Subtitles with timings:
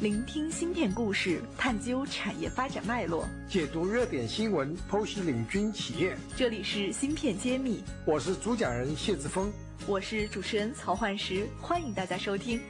[0.00, 6.16] 聆听芯片故事，探究产业发展脉络，解读热点新闻，剖析领军企业。
[6.36, 9.52] 这里是芯片揭秘，我是主讲人谢志峰，
[9.86, 12.60] 我是主持人曹焕石，欢迎大家收听。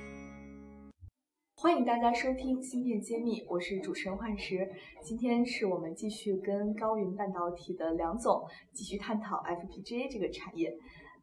[1.57, 4.71] 欢迎大家收听芯片揭秘，我是主持人焕石。
[5.03, 10.71] 今天是我们继续跟高云半导体的梁总继续探讨 FPGA 这个产业。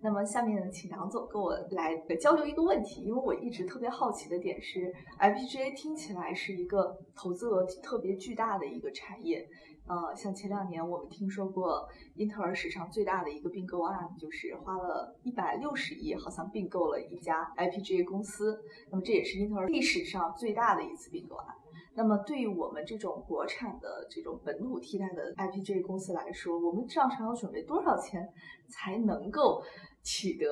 [0.03, 9.47] 那么下面请梁总跟我来交流一个问题，因为我一直特别好奇的点是，IPGA 听起来是一个投资额特别巨大的一个产业。
[9.85, 18.59] 呃，像前两年我们听说过英特尔史上最大的一个并购案，就是花了一百六十亿，好像并购了一家 IPGA 公司。
[18.89, 21.47] 那么这也是英特尔历史上最大的一次并购案。
[21.93, 28.27] 那么对于我们这种国产的这种本土替代的 IPGA 公司来说，我们账上要准备多少钱
[28.67, 29.61] 才能够？
[30.03, 30.47] 取得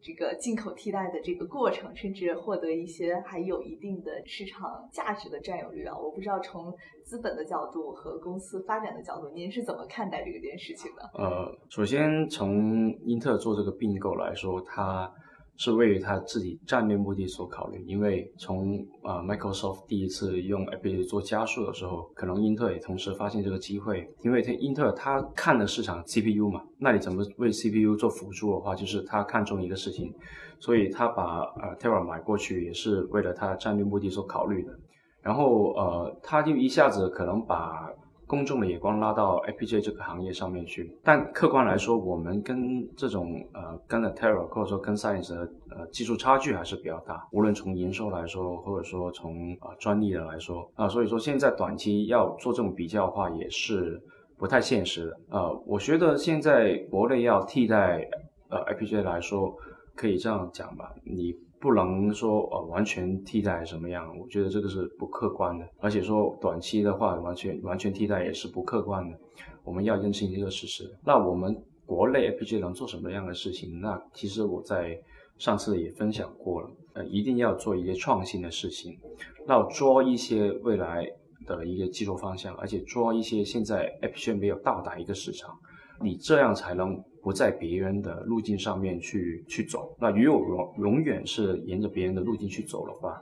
[0.00, 5.96] 这个进口替代的这个过程，甚至获得一些还有一定的市场价值的占有率啊！
[5.96, 11.02] 我不知道从资本的角度和公司发展的角度，您是怎么看待这个件事情的？
[11.14, 15.12] 呃，首先从英特尔做这个并购来说，它。
[15.60, 30.10] 是为他自己战略目的所考虑，因为从啊 Microsoft 第一次用 FPGA 做加速的时候，可能英特尔也同时发现这个机会，因为他英特尔他看的市场 CPU 嘛，那你怎么为 CPU 做辅助的话，就是他看中一个事情，
[30.58, 34.72] 所以他把呃 Tera 买过去也是为了他战略目的所考虑的，
[35.20, 37.92] 然后呃他就一下子可能把。
[38.30, 54.00] 公众的眼光拉到 FPGA 这个行业上面去，但客观来说，我们跟这种呃跟 Terra 或者说跟 Science 呃技术差距还是比较大，无论从营收来说，或者说从呃专利的来说啊，所以说现在短期要做这种比较的话，也是
[54.38, 55.20] 不太现实的。
[55.30, 58.08] 呃，我觉得现在国内要替代
[58.48, 59.52] 呃 FPGA 来说，
[59.96, 61.34] 可以这样讲吧，你。
[61.60, 69.18] 不能说呃完全替代什么样，我觉得这个是不客观的，而且说短期的话完全完全替代也是不客观的，
[69.62, 70.90] 我们要认清这个事实。
[71.04, 71.54] 那我们
[71.84, 73.80] 国内 APG 能做什么样的事情？
[73.80, 74.98] 那其实我在
[75.38, 78.98] 上次也分享过了，呃，一定要做一些创新的事情，
[79.46, 81.06] 要抓一些未来
[81.46, 85.58] 的一个技术方向，而且抓一些现在 APG 没有到达一个市场，
[86.02, 87.02] 你这样才能。
[87.22, 93.20] 不在别人的路径上面去去走，那如果永永远是沿着别人的路径去走的话，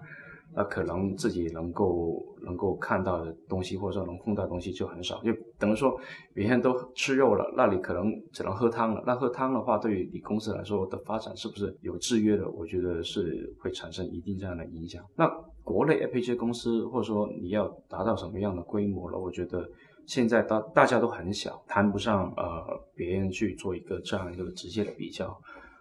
[0.55, 6.01] 那可能自己能够能够看到的东西，或者说能碰到的东西就很少，就等于说
[6.33, 9.03] 别人都吃肉了，那你可能只能喝汤了。
[9.05, 12.49] 那喝汤的话，对于你公司来说的发展是不是有制约的？
[12.49, 15.05] 我觉得是会产生一定这样的影响。
[15.17, 15.29] 那
[15.65, 19.19] 国内 APC 公司，或者说你要达到什么样的规模了？
[19.19, 19.69] 我觉得。
[20.09, 22.65] 现在大大家都很小，谈不上呃
[22.95, 25.39] 别人去做一个这样一个直接的比较。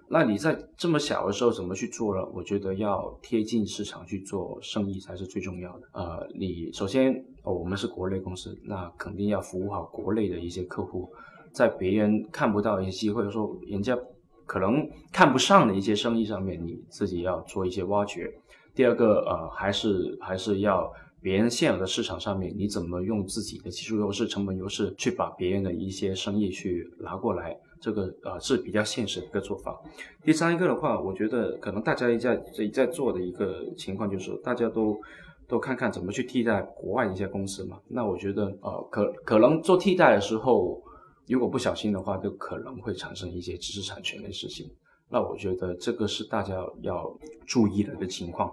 [0.09, 2.25] 那你在这么小的时候怎么去做呢？
[2.33, 5.87] 我觉得要贴近市场去做生意才是最重要的。
[5.93, 11.09] 呃，你首先，我们是国内公司，那肯定要服务好国内的一些客户，
[11.53, 13.97] 在别人看不到一些机会，说人家
[14.45, 18.29] 可能看不上的一些生意上面，你自己要做一些挖掘。
[18.75, 20.91] 第二个呃，还是还是要。
[21.21, 27.57] 别人现有的市场上面，你怎么用自己的技术优势、成本优势去把别人的一些生意去拿过来？
[27.79, 29.79] 这个呃是比较现实的一个做法。
[30.23, 34.99] 第三一个的话，我觉得可能大家在在在做的一个情况就是，大家都
[35.47, 37.79] 都看看怎么去替代国外一些公司嘛。
[37.87, 40.81] 那我觉得呃可可能做替代的时候，
[41.27, 44.67] 如果不小心的话，就可能会产生一些知识产权的事情。
[45.09, 48.51] 那我觉得这个是大家要注意的一个情况。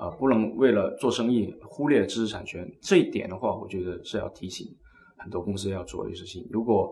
[0.00, 4.66] 啊，不能为了做生意忽略知识产权这一点的话，我觉得是要提醒
[5.18, 6.42] 很多公司要做的事情。
[6.50, 6.90] 如果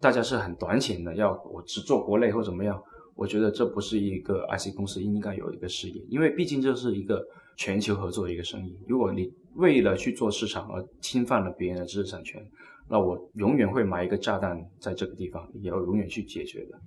[0.00, 2.82] 大家是很短浅的，要我只做国内或怎么样，
[3.14, 7.22] 我觉得这不是一个 IC 公司应该有一个事业，因为毕竟这是一个
[7.58, 8.74] 全球合作的一个生意。
[8.88, 12.42] 如果你为了去做市场而侵犯了别人的知识产权，
[12.88, 16.80] 那我永远会埋一个炸弹在这个地方，也要永远去解决的。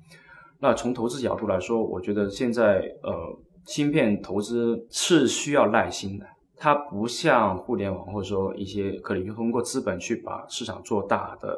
[0.60, 3.40] 那从投资角度来说，我觉得现在呃。
[3.70, 6.26] 芯片投资是需要耐心的，
[6.58, 11.56] 它不像互联网或者说一些可以通过资本去把市场做大的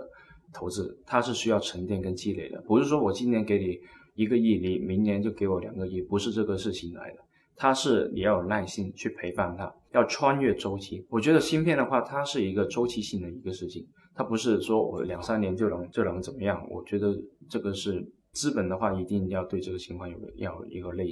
[0.53, 2.61] 投资，它是需要沉淀跟积累的。
[2.67, 3.77] 不是说我今年给你
[4.15, 7.17] 一个亿，你明年就给我两个亿，不是这个事情来的。
[7.55, 11.01] 它是你要有耐心去陪伴它，要穿越周期。
[11.09, 16.61] 我觉得芯片的话，它是一个周期性的一个事情，它不是说我两三年就能就能怎么样。
[16.69, 17.15] 我觉得
[17.49, 18.05] 这个是。
[18.33, 21.03] 资本的话，一定要对这个情况有要一个耐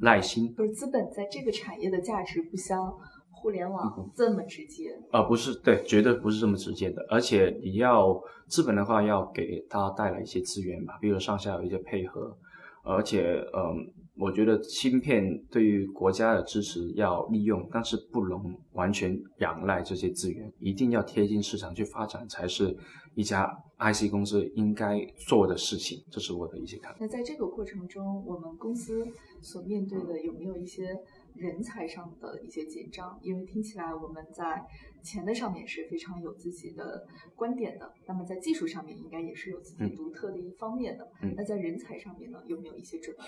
[0.00, 0.54] 耐心。
[0.54, 2.92] 就是资本在这个产业的价值不像
[3.30, 7.04] 互联网这么直接啊，不是对，绝对不是这么直接的。
[7.08, 12.36] 而且你要资本的话，要给他带来一些资源吧，比如上下有一些配合。
[12.84, 22.76] 而且，嗯，我觉得芯片对于国家的支持要利用，但是不能完全仰赖这些资源，一定要贴近市场去发展，才是
[23.14, 25.98] 一家 IC 公司应该做的事情。
[26.10, 26.98] 这是我的一些看法。
[27.00, 29.06] 那在这个过程中，我们公司
[29.40, 30.94] 所面对的有没有一些
[31.34, 33.18] 人才上的一些紧张？
[33.22, 34.62] 因为听起来我们在
[35.02, 41.10] 钱的上面是非常有自己的观点的，那么在技术上面应该也是有自己独特的一方面的。
[41.22, 43.22] 嗯那在人才上面呢，有没有一些准备？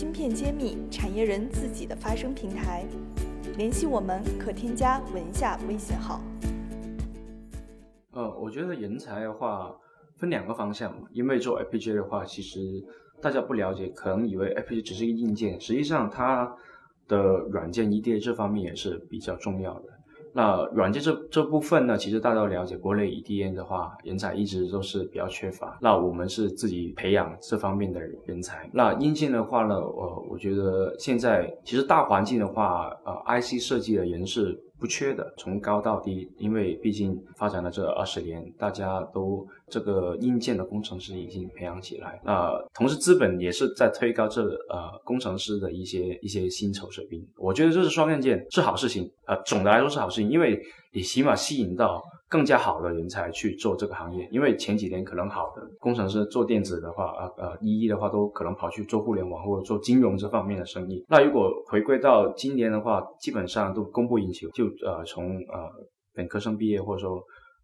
[0.00, 2.86] 芯片揭秘，产业人自己的发声平台。
[3.58, 6.22] 联系我们可添加文下微信号。
[8.12, 9.70] 呃，我觉得人才的话
[10.16, 12.58] 分两个方向，因为做 FPGA 的话，其实
[13.20, 16.50] 大家不了解，可能以为 FPGA 只是一个硬件，实际上它
[17.06, 17.20] 的
[17.50, 19.99] 软件 EDA 这方面也是比较重要的。
[20.32, 25.78] 那软件这这部分呢，其实大家都了解，国内 EDA 的话，人才一直都是比较缺乏。
[25.80, 28.68] 那我们是自己培养这方面的人才。
[28.72, 42.18] 那硬件的话呢，呃，我觉得现在其实大环境的话，呃，IC 设计的人是不缺的，从高到低，因为毕竟发展了这二十年，大家都这个硬件的工程师已经培养起来。
[42.24, 47.22] 那同时资本也是在推高这呃工程师的一些一些薪酬水平。
[47.36, 49.08] 我觉得这是双刃剑，是好事情。
[49.26, 50.58] 呃，总的来说是好事情，因为
[50.92, 54.26] 你起码吸引到更加好的人才去做这个行业。
[54.30, 61.04] 因为前几年可能好的工程师做电子的话，呃呃，一一的话都可能跑去做互联网或者做金融这方面的生意。
[61.08, 65.68] 那如果回归到今年的话，基本上都供不应求，就呃从呃
[66.14, 67.16] 本科生毕业或者说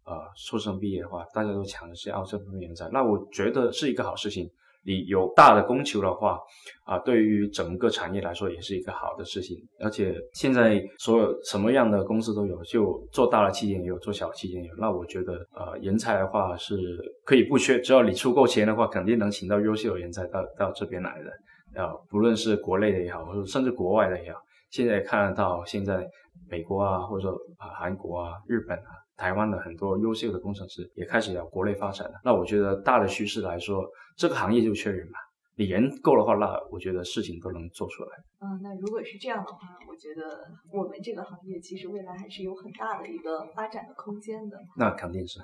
[0.05, 2.89] 呃硕士生毕业的话，大家都抢的是要这方面人才。
[2.91, 4.47] 那我觉得是一个好事情。
[4.87, 6.39] 你有大的供求的话，
[6.85, 9.57] 啊，对于整个产业来说也是一个好的事情。
[9.81, 14.73] 而且现在所有什么样的公司都有，就做大的企业也有，做小企业也有。
[14.77, 16.77] 那我觉得，呃，人才的话是
[17.25, 21.83] 可以不缺，只要你出够钱的话，肯定能请到优秀的人才到到这边来的。
[21.83, 24.39] 啊，不论是国内的也好，或者甚至国外的也好，
[24.71, 26.07] 现在也看得到，现在
[26.49, 29.03] 美国啊，或者说啊韩国啊、日本啊。
[29.17, 32.13] 台湾的很多优秀的工程师也开始要国内发展了。
[32.23, 33.83] 那我觉得大的趋势来说，
[34.15, 35.17] 这个行业就缺人嘛。
[35.55, 38.09] 你人够的话，那我觉得事情都能做出来。
[38.39, 44.57] 嗯，那如果是这样的话，我觉得我们这个行业其实未来还是有很大的一个发展的空间的。
[44.75, 45.39] 那肯定是。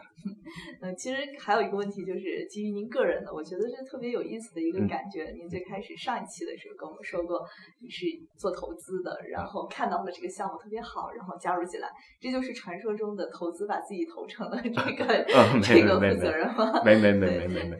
[0.80, 5.34] 嗯， 其实还有一个问题就是基于您个人的，我觉得是特别有意思的一个嗯感觉。
[5.36, 7.44] 您最开始上一期的时候跟我们说过，
[7.82, 8.06] 你是
[8.38, 11.90] 做投资的，然后看到了这个项目特别好，然后加入进来，
[12.20, 16.84] 这就是传说中的投资把自己投成了这个、 嗯、这个负责人吗？
[16.86, 17.78] 没没没没没没。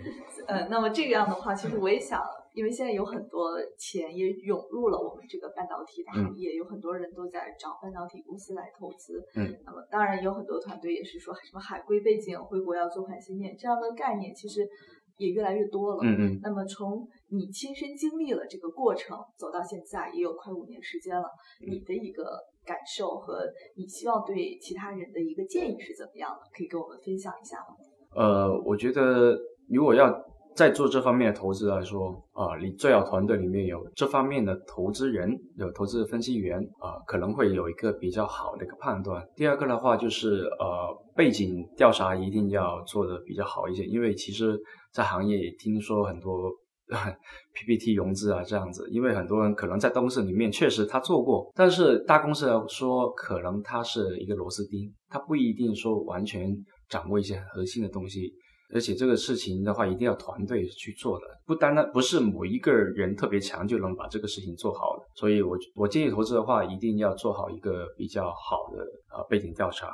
[0.48, 2.20] 呃，那么这样的话，其实我也想，
[2.54, 9.22] 因为现在有很多钱也涌入了我们这个半导体的行业，有很多人都在找半导体公司来投资。
[9.36, 14.68] 嗯，那么当然有很多团队也是说什么海归背景回国要做款芯片这样的概念，其实
[15.18, 16.00] 也越来越多了。
[16.04, 16.40] 嗯嗯。
[16.42, 21.28] 那么从你亲身经历了这个过程，走到现在也有快五年时间了，
[21.68, 23.44] 你的一个感受和
[23.76, 26.40] 你希望对其他人的一个建议是怎么样的？
[26.56, 27.76] 可以跟我们分享一下吗？
[28.16, 29.36] 呃，我觉得
[29.70, 30.08] 如果要
[30.56, 39.24] 在做这方面的投资来说，啊、你最好团队里面有这方面的投资人，有投资分析员，啊、可能会有一个比较好的一个判断。
[39.36, 44.60] 第二个的话就是，呃，背景调查一定要做的比较好一些，因为其实，
[44.92, 46.52] 在行业也听说很多
[47.54, 56.56] PPT 融资啊这样子，因为很多人可能在公司里面确实他做过，但是大公司来说，可能他是一个螺丝钉，他不一定说完全
[56.90, 58.34] 掌握一些核心的东西。
[58.74, 65.04] 而且这个事情的话，一定要团队去做的，不单单不是某一个人特别强就能把这个事情做好的。
[65.16, 68.84] 所以我我建议投资的话，一定要做好一个比较好的
[69.16, 69.88] 呃背景调查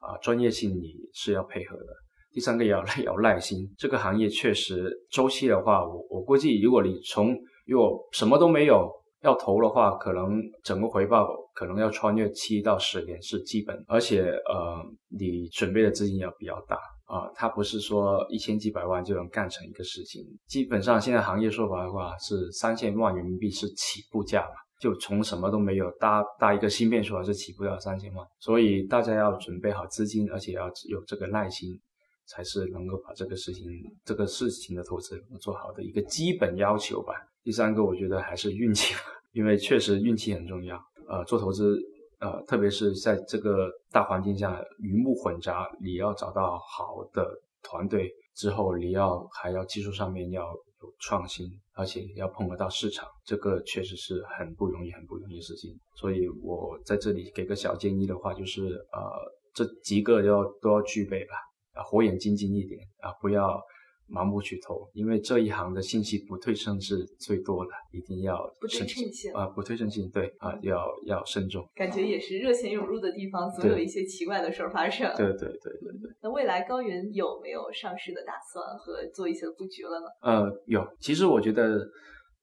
[0.00, 1.86] 啊，专业性你是要配合的。
[2.32, 8.90] 第三个要要耐心，这个行业确实周期的话，我我估计如果你从如果什么都没有
[9.22, 16.78] 要投的话，可能整个回报可能要穿越七到十年是基本，而且呃你准备的资金要比较大。
[17.06, 20.22] 啊，它不是说一千几百万就能干成一个事情。
[20.46, 31.70] 基本上现在行业说法的话是三千万人民币是起步价嘛，就从什么都没有搭搭一个芯片出来是起步要三千万，所以大家要准备好资金，而且要有这个耐心，
[32.26, 33.64] 才是能够把这个事情
[34.04, 37.14] 这个事情的投资做好的一个基本要求吧。
[37.44, 39.00] 第三个，我觉得还是运气吧，
[39.32, 40.76] 因为确实运气很重要。
[41.08, 41.78] 呃，做投资。
[42.18, 47.28] 呃，特别是在这个大环境下，鱼目混杂，你要找到好的
[47.62, 55.78] 团队之后，你要还要技术上面要有创新，而且要碰得到市场，这个确实是很不容易、很不容易的事情。
[55.94, 59.00] 所以我在这里给个小建议的话，就是呃，
[59.52, 61.34] 这几个要都要具备吧，
[61.74, 63.60] 啊，火眼金睛一点啊，不要
[64.08, 71.68] 盲目去投，因为这一行的信息不对称是最多的，一定要不对称性啊，不对称性对啊，要要慎重。
[71.74, 75.12] 感觉也是热钱涌入的地方，总有一些奇怪的事儿发生。
[75.16, 76.10] 对对对对对。
[76.22, 80.06] 那未来高云有没有上市的打算和做一些布局了呢？
[80.22, 80.86] 呃，有。
[81.00, 81.80] 其实我觉得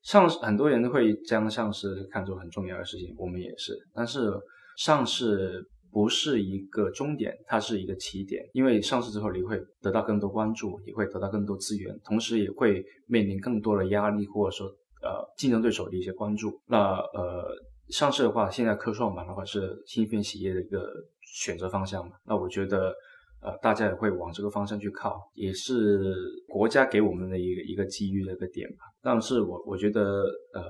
[0.01, 3.73] 上很多人会将上市看作很重要的事情，我们也是。
[3.93, 4.31] 但是
[4.77, 8.43] 上市不是一个终点，它是一个起点。
[8.53, 14.67] 因为上市之后，你会得到更多关注，也会得到更多资源，同时也会面临更多的压力，或者说
[15.01, 16.59] 呃竞争对手的一些关注。
[16.65, 17.45] 那呃
[17.89, 20.89] 上市的话，现在科创板的话是芯片企业的一个
[21.21, 22.15] 选择方向嘛。
[22.25, 22.93] 那我觉得。
[23.45, 26.15] 呃，大家也会往这个方向去靠，也是
[26.47, 28.85] 国家给我们的一个一个机遇的一个点吧。
[29.01, 30.23] 但是我我觉得，
[30.53, 30.63] 呃，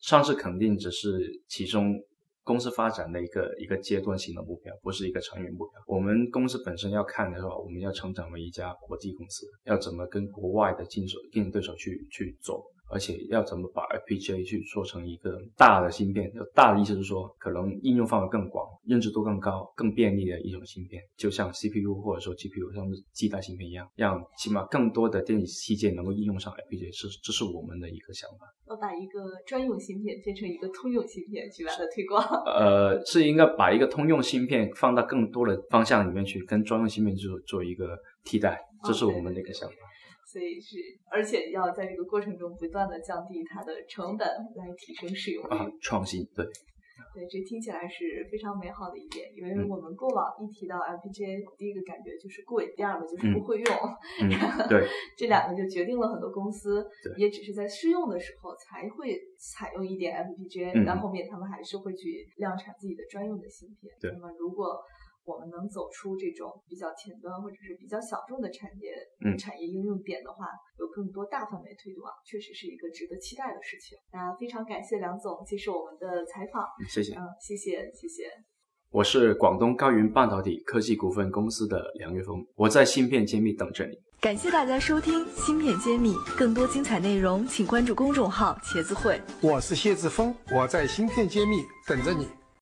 [0.00, 1.08] 上市肯定只是
[1.48, 1.94] 其中
[2.42, 5.82] 公司发展的一个一个阶段性的目标，不是一个长远目标。
[5.86, 12.62] 我们公司本身要看的话，我们要成长为一家国际公司，要怎么跟国外的竞手竞争对手去去走。
[12.90, 16.30] 而且要怎么把 FPGA 去做成一个大的芯片？
[16.54, 28.46] 大的意思是说，可能应用范围更广，认知度更高、更便利的一种芯片，就像 CPU 或者说 GPU 像是基带芯片一样，让起码更多的电子器件能够应用上 FPGA，是这是我们的一个想法。
[28.68, 32.22] 要把一个专用芯片变成一个通用芯片去把它推广。
[32.46, 39.74] 呃，是应该把一个通用芯片放到更多的方向里面去，跟专用芯片做做一个替代，这是我们的一个想法。
[40.30, 40.78] 所以是，
[41.10, 45.48] 而且要在这个过程中不断的降低它的成本，来提升使用率。
[45.50, 46.46] 啊，创新，对，
[47.14, 49.66] 对，这听起来是非常美好的一点，因为嗯。
[49.68, 53.74] 我们过往一提到 FPGA，第一个感觉就是贵，第二个就是不嗯会用，
[54.22, 54.30] 嗯，
[54.70, 63.92] 对，这两个就决定了很多公司也只是在试用的时候才会采用一点 FPGA，嗯但后面他们还是会去量产自己的专用的芯片。
[64.00, 64.12] 对。
[64.12, 64.78] 那么如果
[65.30, 68.90] 我们能走出这种比较前端或者是比较小众的产业、
[69.24, 70.46] 嗯产业应用点的话，
[70.78, 73.96] 有更多大范围推动啊，确实是一个值得期待的事情。
[74.12, 77.14] 那非常感谢梁总接受我们的采访，嗯谢谢。
[77.14, 78.24] 嗯，谢谢谢谢。
[78.90, 83.96] 我是广东高云半导体科技股份公司的梁岳峰，我在芯片揭秘等着你。
[84.20, 89.18] 感谢大家收听《芯片揭秘》，更多精彩内容请关注公众号“茄子会”。
[89.40, 91.56] 我是谢志峰，我在芯片揭秘
[91.86, 92.39] 等着你。